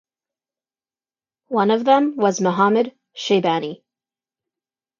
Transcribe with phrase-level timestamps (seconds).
[1.49, 3.83] One of them was Muhammad Shaybani.